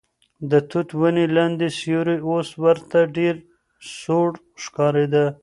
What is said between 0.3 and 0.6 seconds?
د